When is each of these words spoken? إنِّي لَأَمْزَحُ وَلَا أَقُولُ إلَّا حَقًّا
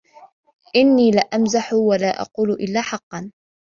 إنِّي 0.75 1.11
لَأَمْزَحُ 1.11 1.73
وَلَا 1.73 2.21
أَقُولُ 2.21 2.51
إلَّا 2.51 2.81
حَقًّا 2.81 3.31